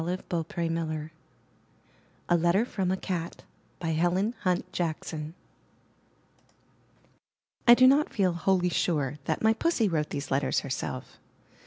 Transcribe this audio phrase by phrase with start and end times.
[0.01, 1.11] 312 IN THE NURSERY
[2.27, 3.43] A LETTER FROM A CAT*
[3.83, 5.35] Helen Hunt Jackson
[7.67, 11.19] I do not feel wholly sure that my Pussy wrote these letters herself.